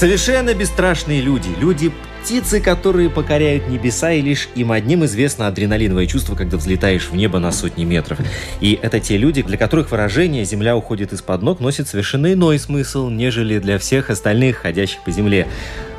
[0.00, 6.34] Совершенно бесстрашные люди, люди птицы, которые покоряют небеса, и лишь им одним известно адреналиновое чувство,
[6.34, 8.18] когда взлетаешь в небо на сотни метров.
[8.62, 13.10] И это те люди, для которых выражение «земля уходит из-под ног» носит совершенно иной смысл,
[13.10, 15.46] нежели для всех остальных, ходящих по земле.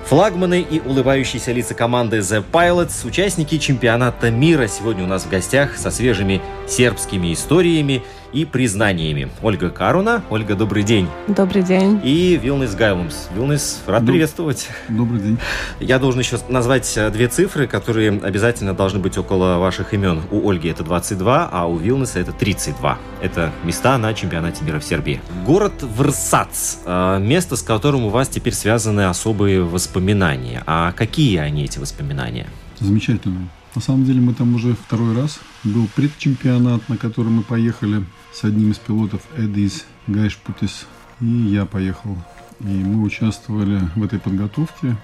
[0.08, 5.78] Флагманы и улыбающиеся лица команды The Pilots, участники чемпионата мира, сегодня у нас в гостях
[5.78, 8.02] со свежими сербскими историями
[8.34, 9.30] и признаниями.
[9.42, 10.24] Ольга Каруна.
[10.30, 11.08] Ольга, добрый день.
[11.28, 12.00] Добрый день.
[12.04, 13.28] И Вилнес Гайлумс.
[13.36, 14.70] Вилнес, рад Доб- приветствовать.
[14.90, 15.38] Добрый день.
[15.80, 20.22] Я должен еще назвать э, две цифры, которые обязательно должны быть около ваших имен.
[20.32, 22.98] У Ольги это 22, а у Вилнеса это 32.
[23.22, 25.22] Это места на чемпионате мира в Сербии.
[25.46, 26.78] Город Врсац.
[26.86, 30.64] э, Место, с которым у вас теперь связаны особые воспоминания.
[30.66, 32.48] А какие они, эти воспоминания?
[32.80, 33.48] Замечательно.
[33.74, 35.40] На самом деле мы там уже второй раз.
[35.64, 40.88] Был предчемпионат, на который мы поехали с одним из пилотов Эдис Гайшпутис.
[41.22, 42.18] И я поехал.
[42.60, 44.98] И мы участвовали в этой подготовке.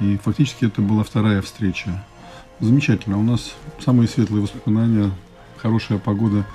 [0.00, 2.04] И фактически это была вторая встреча.
[2.60, 3.18] Замечательно.
[3.18, 5.10] У нас самые светлые воспоминания.
[5.58, 6.46] Хорошая погода,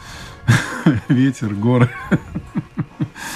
[1.09, 1.89] ветер, горы.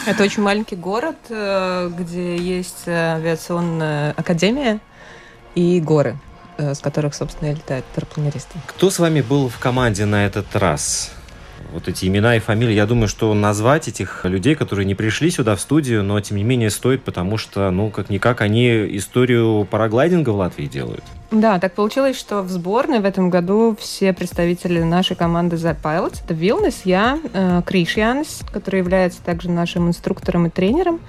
[0.06, 4.80] Это очень маленький город, э, где есть э, авиационная академия
[5.56, 6.18] и горы,
[6.58, 8.58] с которых, собственно, и летают парапланеристы.
[8.68, 11.12] Кто с вами был в команде на этот раз?
[11.72, 12.74] Вот эти имена и фамилии.
[12.74, 16.44] Я думаю, что назвать этих людей, которые не пришли сюда в студию, но тем не
[16.44, 21.04] менее стоит, потому что, ну, как-никак, они историю параглайдинга в Латвии делают.
[21.36, 26.22] Да, так получилось, что в сборной в этом году все представители нашей команды The Pilots,
[26.24, 31.02] это Вилнес, я, э, Криш Янис, который является также нашим инструктором и тренером,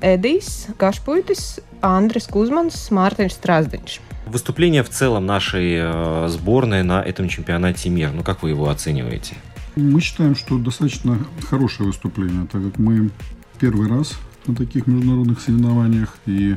[0.00, 4.00] Эдис, Гашпуйтис, Андрес Кузманс, Мартин Стразденч.
[4.26, 8.10] Выступление в целом нашей э, сборной на этом чемпионате мира.
[8.12, 9.36] Ну, как вы его оцениваете?
[9.76, 13.10] Мы считаем, что достаточно хорошее выступление, так как мы
[13.60, 14.14] первый раз
[14.48, 16.56] на таких международных соревнованиях и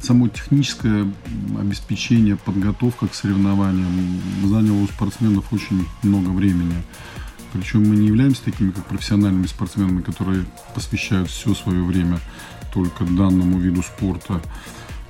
[0.00, 1.06] само техническое
[1.58, 6.82] обеспечение, подготовка к соревнованиям заняло у спортсменов очень много времени.
[7.52, 10.44] Причем мы не являемся такими, как профессиональными спортсменами, которые
[10.74, 12.20] посвящают все свое время
[12.72, 14.40] только данному виду спорта.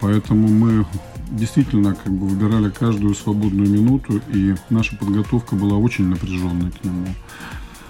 [0.00, 0.86] Поэтому мы
[1.30, 7.06] действительно как бы выбирали каждую свободную минуту, и наша подготовка была очень напряженной к нему.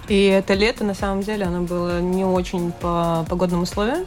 [0.07, 4.05] И это лето, на самом деле, оно было не очень по погодным условиям.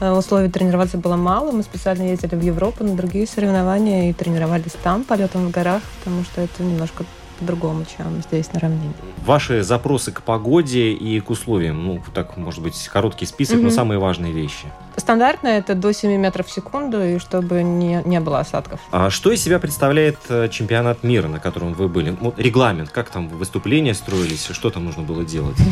[0.00, 1.50] Э, Условий тренироваться было мало.
[1.52, 6.22] Мы специально ездили в Европу на другие соревнования и тренировались там, полетом в горах, потому
[6.24, 7.04] что это немножко
[7.40, 8.92] по-другому, чем здесь на равнине.
[9.24, 11.84] Ваши запросы к погоде и к условиям.
[11.86, 13.70] Ну, так, может быть, короткий список, но Мгм.
[13.70, 14.66] самые важные вещи.
[14.96, 18.80] Стандартно это до 7 метров в секунду, и чтобы не, не было осадков.
[18.90, 22.16] А что из себя представляет э, чемпионат мира, на котором вы были?
[22.20, 25.56] Ну, регламент, как там выступления строились, что там нужно было делать?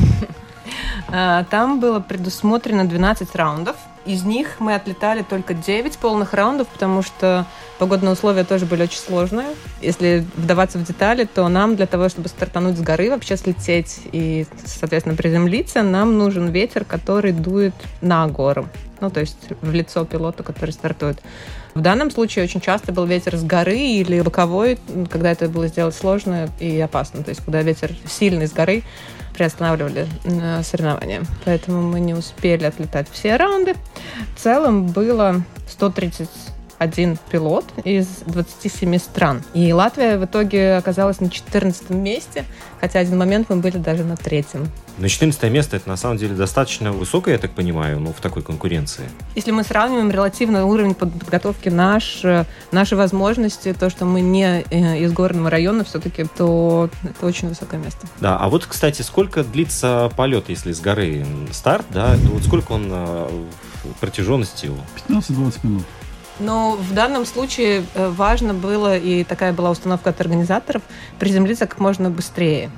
[1.08, 3.76] А, Там было предусмотрено 12 раундов.
[4.06, 7.44] Из них мы отлетали только 9 полных раундов, потому что
[7.78, 9.49] погодные условия тоже были очень сложные.
[9.83, 14.47] Если вдаваться в детали, то нам для того, чтобы стартануть с горы, вообще слететь и,
[14.65, 18.69] соответственно, приземлиться, нам нужен ветер, который дует на гору.
[19.00, 21.20] Ну, то есть в лицо пилота, который стартует.
[21.75, 24.78] В данном случае очень часто был ветер с горы или боковой,
[25.10, 27.22] когда это было сделать сложно и опасно.
[27.22, 28.82] То есть когда ветер сильный с горы,
[29.37, 31.22] приостанавливали э, соревнования.
[31.44, 33.75] Поэтому мы не успели отлетать все раунды.
[34.34, 35.42] В целом было
[36.76, 39.43] 131 пилот из 27 стран.
[39.55, 42.44] И Латвия в итоге оказалась на 14 месте,
[42.81, 44.70] хотя один момент мы были даже на третьем.
[44.99, 48.43] На 14 место это на самом деле достаточно высокое, я так понимаю, ну, в такой
[48.43, 49.05] конкуренции.
[49.34, 54.64] Если мы сравниваем релативно уровень под- подготовки наш, э, наши возможности, то, что мы не
[54.70, 58.06] э, из горного района все-таки, то это очень высокое место.
[58.20, 62.73] Да, а вот, кстати, сколько длится полет, если с горы старт, да, то вот сколько
[62.73, 63.28] он э,
[64.00, 64.78] протяженности его?
[65.08, 65.82] 15-20 минут.
[66.38, 70.83] Но в данном случае э, важно было, и такая была установка от организаторов,
[71.19, 72.71] приземлиться как можно быстрее.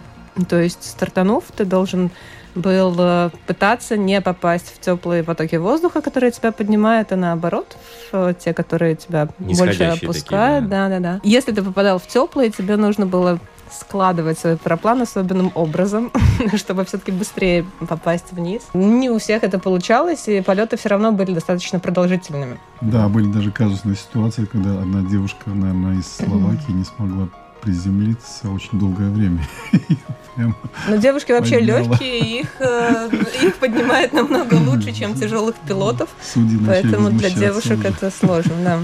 [0.48, 2.10] То есть, стартанув, ты должен
[2.54, 7.76] был э, пытаться не попасть в теплые потоки воздуха, которые тебя поднимают, а наоборот,
[8.12, 10.64] в те, которые тебя больше опускают.
[10.64, 10.88] Такие, да.
[10.88, 11.20] да, да, да.
[11.24, 13.38] Если ты попадал в теплые, тебе нужно было
[13.72, 16.10] складывать свой параплан особенным образом,
[16.56, 18.62] чтобы все-таки быстрее попасть вниз.
[18.74, 22.58] Не у всех это получалось, и полеты все равно были достаточно продолжительными.
[22.80, 27.28] Да, были даже казусные ситуации, когда одна девушка, наверное, из Словакии не смогла
[27.60, 29.40] приземлиться очень долгое время.
[30.88, 31.80] Но девушки вообще подняла.
[31.80, 33.10] легкие, их, э,
[33.42, 36.08] их поднимает намного лучше, чем тяжелых пилотов.
[36.22, 37.88] Судьи Поэтому для девушек уже.
[37.88, 38.78] это сложно, да.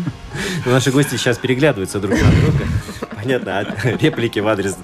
[0.67, 2.65] Наши гости сейчас переглядываются друг на друга.
[3.25, 4.77] Понятно, а реплики в адрес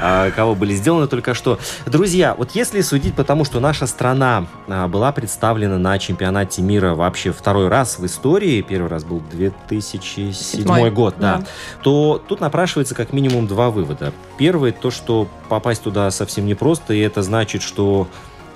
[0.00, 1.58] а, кого были сделаны только что.
[1.86, 6.94] Друзья, вот если судить по тому, что наша страна а, была представлена на чемпионате мира
[6.94, 10.90] вообще второй раз в истории, первый раз был 2007 Седьмой.
[10.90, 11.44] год, да, да,
[11.82, 14.12] то тут напрашивается как минимум два вывода.
[14.38, 18.08] Первый, то, что попасть туда совсем непросто, и это значит, что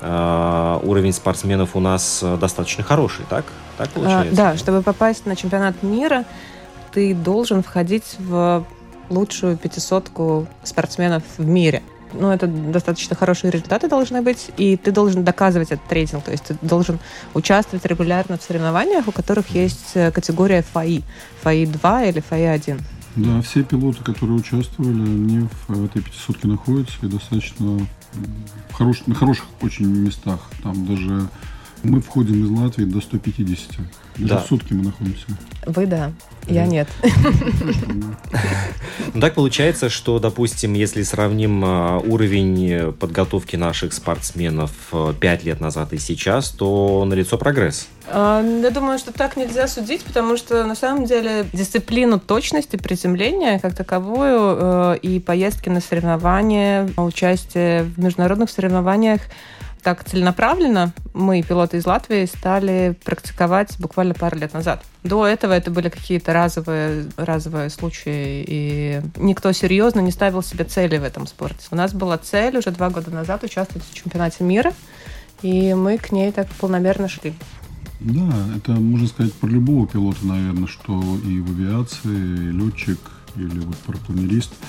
[0.02, 3.46] уровень спортсменов у нас достаточно хороший, так?
[3.78, 4.32] Так получается?
[4.32, 6.24] А, да, чтобы попасть на чемпионат мира,
[6.92, 8.64] ты должен входить в
[9.10, 11.82] лучшую пятисотку спортсменов в мире.
[12.12, 16.44] Ну, это достаточно хорошие результаты должны быть, и ты должен доказывать этот рейтинг, то есть
[16.44, 16.98] ты должен
[17.34, 21.02] участвовать регулярно в соревнованиях, у которых есть э, категория ФАИ,
[21.42, 22.80] ФАИ 2 или ФАИ 1.
[23.16, 27.86] Да, все пилоты, которые участвовали, они в этой пятисотке находятся и достаточно
[28.72, 30.40] хорош, на хороших очень местах.
[30.62, 31.28] Там даже
[31.82, 33.78] мы входим из Латвии до 150.
[34.18, 34.40] Даже да.
[34.40, 35.26] в сутки мы находимся.
[35.66, 36.12] Вы да,
[36.46, 36.88] я нет.
[39.14, 45.60] Ну, так получается, что, допустим, если сравним а, уровень подготовки наших спортсменов 5 а, лет
[45.60, 47.88] назад и сейчас, то налицо прогресс.
[48.08, 53.58] А, я думаю, что так нельзя судить, потому что на самом деле дисциплину точности приземления
[53.58, 59.20] как таковую э, и поездки на соревнования, участие в международных соревнованиях
[59.86, 64.82] так целенаправленно мы, пилоты из Латвии, стали практиковать буквально пару лет назад.
[65.04, 70.98] До этого это были какие-то разовые, разовые случаи, и никто серьезно не ставил себе цели
[70.98, 71.68] в этом спорте.
[71.70, 74.72] У нас была цель уже два года назад участвовать в чемпионате мира,
[75.42, 77.32] и мы к ней так полномерно шли.
[78.00, 82.98] Да, это можно сказать про любого пилота, наверное, что и в авиации, и летчик,
[83.36, 84.52] или вот парапланерист–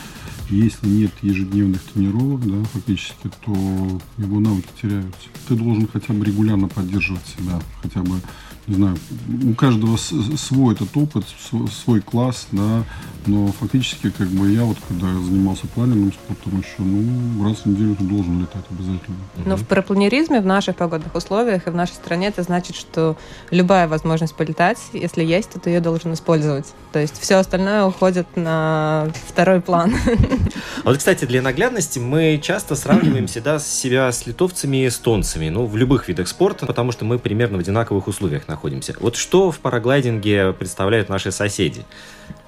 [0.50, 5.30] если нет ежедневных тренировок, да, фактически, то его навыки теряются.
[5.48, 8.20] Ты должен хотя бы регулярно поддерживать себя, хотя бы
[8.68, 8.98] не знаю,
[9.46, 11.24] у каждого свой этот опыт,
[11.72, 12.84] свой класс, да,
[13.26, 17.96] но фактически, как бы, я вот, когда занимался планерным спортом еще, ну, раз в неделю
[17.96, 19.18] ты должен летать обязательно.
[19.46, 23.16] Но в парапланеризме в наших погодных условиях и в нашей стране это значит, что
[23.52, 26.66] любая возможность полетать, если есть, то ты ее должен использовать.
[26.92, 29.96] То есть все остальное уходит на второй план.
[30.84, 35.76] Вот, кстати, для наглядности мы часто сравниваем всегда себя с литовцами и эстонцами, ну, в
[35.76, 38.96] любых видах спорта, потому что мы примерно в одинаковых условиях находимся находимся.
[39.00, 41.86] Вот что в параглайдинге представляют наши соседи?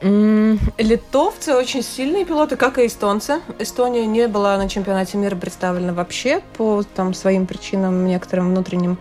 [0.01, 3.41] Литовцы очень сильные пилоты, как и эстонцы.
[3.59, 8.97] Эстония не была на чемпионате мира представлена вообще по там, своим причинам, некоторым внутренним.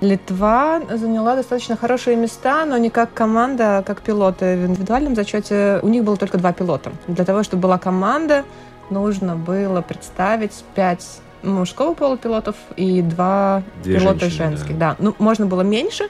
[0.00, 4.56] Литва заняла достаточно хорошие места, но не как команда, а как пилоты.
[4.56, 6.92] В индивидуальном зачете у них было только два пилота.
[7.06, 8.44] Для того, чтобы была команда,
[8.88, 14.78] нужно было представить пять мужского пола пилотов и два Две пилота женщины, женских.
[14.78, 14.90] Да.
[14.90, 14.96] да.
[14.98, 16.08] Ну, можно было меньше,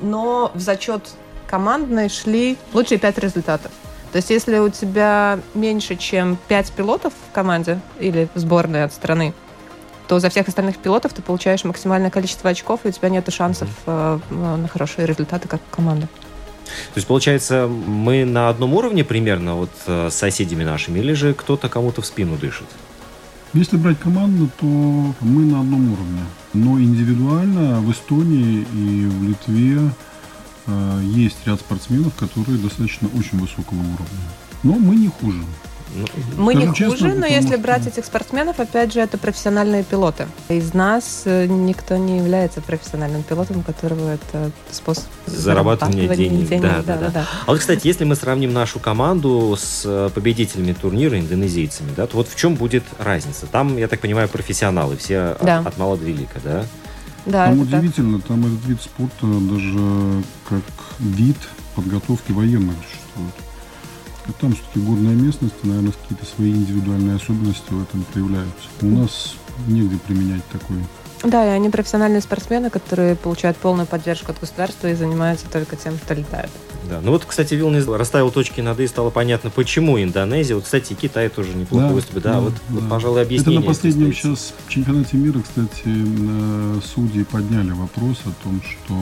[0.00, 1.10] но в зачет
[1.46, 3.70] командной шли лучшие пять результатов.
[4.12, 8.92] То есть, если у тебя меньше, чем пять пилотов в команде или в сборной от
[8.92, 9.34] страны,
[10.06, 13.68] то за всех остальных пилотов ты получаешь максимальное количество очков, и у тебя нет шансов
[13.86, 16.08] э, на хорошие результаты как команда.
[16.64, 21.34] То есть, получается, мы на одном уровне примерно вот э, с соседями нашими, или же
[21.34, 22.66] кто-то кому-то в спину дышит?
[23.54, 26.22] Если брать команду, то мы на одном уровне.
[26.54, 29.78] Но индивидуально в Эстонии и в Литве
[30.66, 34.24] э, есть ряд спортсменов, которые достаточно очень высокого уровня.
[34.64, 35.38] Но мы не хуже.
[35.94, 40.26] Ну, Мы не честно, хуже, но если брать этих спортсменов, опять же, это профессиональные пилоты.
[40.48, 46.48] Из нас э, никто не является профессиональным пилотом, у которого это способ зарабатывания денег.
[46.48, 46.62] денег.
[46.62, 47.26] Да, да, да, да.
[47.46, 52.16] А вот, кстати, если мы сравним нашу команду с э, победителями турнира, индонезийцами, да, то
[52.16, 53.46] вот в чем будет разница?
[53.46, 55.60] Там, я так понимаю, профессионалы, все да.
[55.60, 56.64] от, от мала до велика, да?
[57.26, 58.28] Да, там удивительно, так.
[58.28, 60.62] там этот вид спорта даже как
[60.98, 61.36] вид
[61.74, 63.43] подготовки военных существует.
[64.40, 68.68] Там все-таки горная местность, наверное, какие-то свои индивидуальные особенности в этом проявляются.
[68.80, 69.34] У нас
[69.68, 70.78] негде применять такой
[71.22, 75.96] Да, и они профессиональные спортсмены, которые получают полную поддержку от государства и занимаются только тем,
[75.98, 76.50] что летает.
[76.88, 80.54] Да, ну вот, кстати, Вилнис расставил точки над «и», стало понятно, почему Индонезия.
[80.54, 82.20] Вот, кстати, Китай тоже неплохо да, выступил.
[82.20, 82.60] Да, да, вот, да.
[82.68, 83.60] вот, пожалуй, объяснение.
[83.60, 88.94] Это на последнем сейчас чемпионате мира, кстати, судьи подняли вопрос о том, что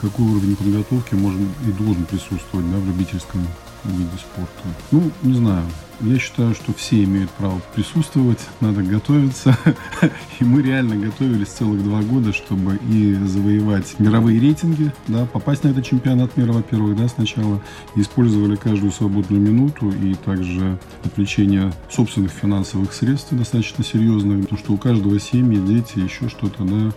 [0.00, 3.46] какой уровень подготовки может и должен присутствовать да, в любительском
[3.90, 4.62] виде спорта.
[4.90, 5.64] Ну, не знаю.
[6.00, 9.56] Я считаю, что все имеют право присутствовать, надо готовиться.
[10.40, 15.68] И мы реально готовились целых два года, чтобы и завоевать мировые рейтинги, да, попасть на
[15.68, 17.62] этот чемпионат мира, во-первых, да, сначала.
[17.94, 24.78] Использовали каждую свободную минуту и также отвлечение собственных финансовых средств достаточно серьезных, потому что у
[24.78, 26.92] каждого семьи, дети, еще что-то, да,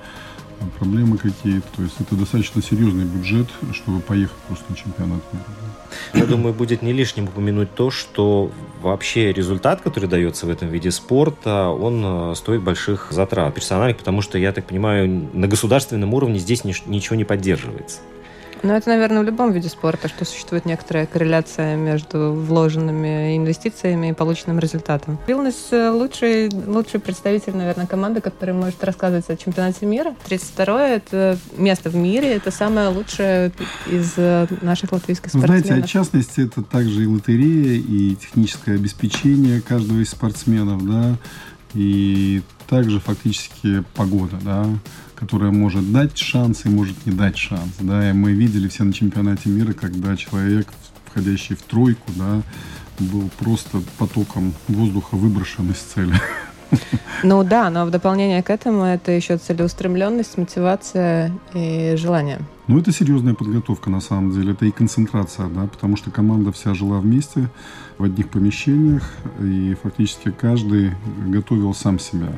[0.77, 1.67] проблемы какие-то.
[1.75, 5.45] То есть это достаточно серьезный бюджет, чтобы поехать просто на чемпионат мира.
[6.13, 10.91] Я думаю, будет не лишним упомянуть то, что вообще результат, который дается в этом виде
[10.91, 16.39] спорта, он э, стоит больших затрат персональных, потому что, я так понимаю, на государственном уровне
[16.39, 17.99] здесь ничего не поддерживается.
[18.65, 24.13] Ну, это, наверное, в любом виде спорта, что существует некоторая корреляция между вложенными инвестициями и
[24.13, 25.19] полученным результатом.
[25.27, 30.15] Вилнес лучший, лучший представитель, наверное, команды, который может рассказывать о чемпионате мира.
[30.27, 33.51] 32-е— это место в мире, это самое лучшее
[33.85, 35.63] из э, наших латвийских спортсменов.
[35.63, 41.17] Знаете, от частности, это также и лотерея, и техническое обеспечение каждого из спортсменов, да,
[41.75, 44.65] и также фактически погода, да,
[45.15, 47.71] которая может дать шанс и может не дать шанс.
[47.79, 48.09] Да?
[48.09, 50.67] И мы видели все на чемпионате мира, когда человек,
[51.05, 52.41] входящий в тройку, да,
[52.99, 56.13] был просто потоком воздуха выброшен из цели.
[57.23, 62.39] Ну да, но в дополнение к этому это еще целеустремленность, мотивация и желание.
[62.67, 64.53] Ну, это серьезная подготовка, на самом деле.
[64.53, 67.49] Это и концентрация, да, потому что команда вся жила вместе
[67.97, 69.03] в одних помещениях,
[69.39, 70.91] и фактически каждый
[71.27, 72.29] готовил сам себя.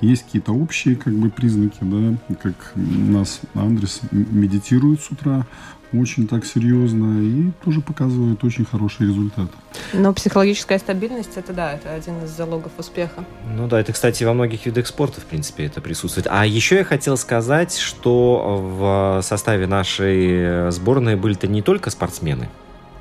[0.00, 5.44] Есть какие-то общие как бы признаки, да, как у нас Андрес медитирует с утра,
[5.92, 9.48] очень так серьезно и тоже показывает очень хороший результат.
[9.92, 13.24] Но психологическая стабильность это да, это один из залогов успеха.
[13.56, 16.26] Ну да, это, кстати, во многих видах спорта, в принципе, это присутствует.
[16.30, 22.48] А еще я хотел сказать, что в составе нашей сборной были-то не только спортсмены,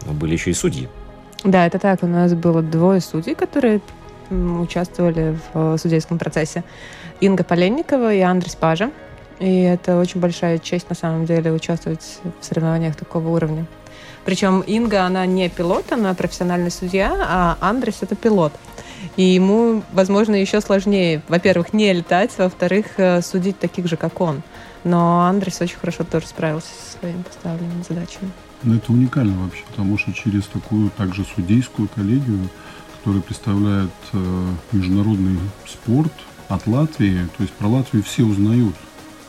[0.06, 0.88] но были еще и судьи.
[1.44, 2.04] Да, это так.
[2.04, 3.82] У нас было двое судей, которые
[4.30, 6.64] участвовали в э, судейском процессе.
[7.20, 8.92] Инга Поленникова и Андрей Пажа.
[9.40, 13.66] И это очень большая честь, на самом деле, участвовать в соревнованиях такого уровня.
[14.26, 18.52] Причем Инга, она не пилот, она профессиональный судья, а Андрес— это пилот.
[19.16, 24.42] И ему, возможно, еще сложнее, во-первых, не летать, во-вторых, э, судить таких же, как он.
[24.84, 28.32] Но Андрес очень хорошо тоже справился со своими поставленными задачами.
[28.64, 32.50] Ну, это уникально вообще, потому что через такую также судейскую коллегию
[33.08, 36.12] который представляет э, международный спорт
[36.50, 37.26] от Латвии.
[37.38, 38.76] То есть про Латвию все узнают.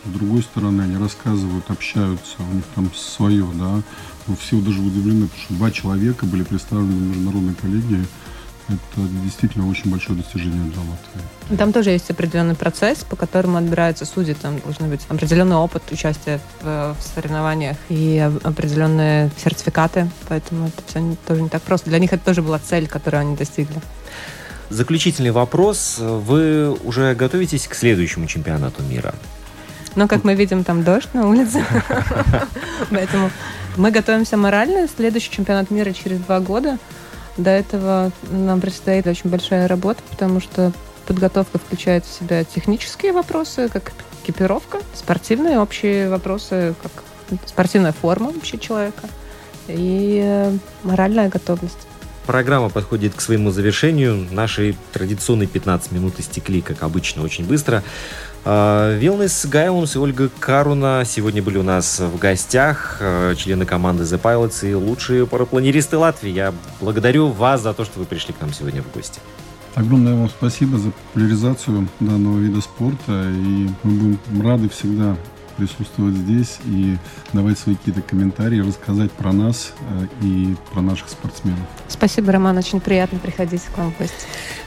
[0.05, 3.81] С другой стороны, они рассказывают, общаются, у них там свое, да.
[4.41, 8.05] Все даже удивлены, потому что два человека были представлены в международной коллегии
[8.69, 11.57] это действительно очень большое достижение для Латвии.
[11.57, 14.35] Там тоже есть определенный процесс, по которому отбираются судьи.
[14.35, 20.11] Там должен быть определенный опыт участия в, в соревнованиях и определенные сертификаты.
[20.29, 21.89] Поэтому это все тоже не так просто.
[21.89, 23.81] Для них это тоже была цель, которую они достигли.
[24.69, 25.97] Заключительный вопрос.
[25.99, 29.15] Вы уже готовитесь к следующему чемпионату мира?
[29.95, 31.65] Но, как мы видим, там дождь на улице.
[32.91, 33.31] Поэтому
[33.77, 34.87] мы готовимся морально.
[34.95, 36.79] Следующий чемпионат мира через два года.
[37.39, 40.73] До этого нам предстоит очень большая работа, потому что
[41.07, 43.93] подготовка включает в себя технические вопросы, как
[44.23, 47.05] экипировка, спортивные общие вопросы, как
[47.47, 49.09] спортивная форма вообще человека
[49.69, 50.53] и э,
[50.83, 51.87] моральная готовность.
[52.29, 54.27] Программа подходит к своему завершению.
[54.31, 57.83] Наши традиционные 15 минут истекли, как обычно, очень быстро.
[58.45, 64.21] Вилнес Гайлунс и Ольга Каруна сегодня были у нас в гостях, а, члены команды The
[64.21, 66.29] Pilots и лучшие парапланеристы Латвии.
[66.29, 69.21] Я благодарю вас за то, что вы пришли к нам сегодня в гости.
[69.75, 75.17] Огромное вам спасибо за популяризацию данного вида спорта, и мы будем рады всегда
[75.59, 76.97] присутствовать здесь и
[77.33, 81.59] давать свои какие-то комментарии, рассказать про нас э, и про наших спортсменов.
[81.89, 84.15] Спасибо, Роман, очень приятно приходить к вам в гости.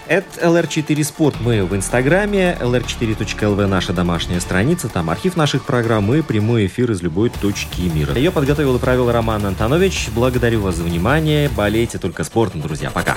[0.07, 1.35] Это LR4 Спорт.
[1.39, 7.01] Мы в Инстаграме, lr4.lv наша домашняя страница, там архив наших программ и прямой эфир из
[7.01, 8.13] любой точки мира.
[8.15, 10.09] Ее подготовил и правил Роман Антонович.
[10.13, 11.49] Благодарю вас за внимание.
[11.49, 12.91] Болейте только спортом, друзья.
[12.91, 13.15] Пока.